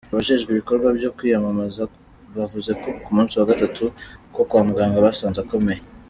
Abajejwe 0.11 0.49
ibikorwa 0.51 0.87
vyo 0.99 1.09
kwiyamamaza 1.15 1.81
bavuze 2.37 2.71
ku 2.81 2.89
musi 3.15 3.35
wa 3.39 3.49
gatatu 3.51 3.83
ko 4.33 4.41
kwa 4.49 4.61
muganga 4.67 5.05
basanze 5.07 5.39
akomeye. 5.43 5.81